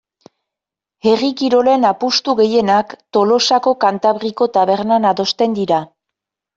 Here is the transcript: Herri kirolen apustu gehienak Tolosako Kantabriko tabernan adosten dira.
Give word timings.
Herri 1.09 1.29
kirolen 1.41 1.85
apustu 1.91 2.35
gehienak 2.41 2.97
Tolosako 3.19 3.77
Kantabriko 3.89 4.53
tabernan 4.61 5.11
adosten 5.15 5.59
dira. 5.65 5.87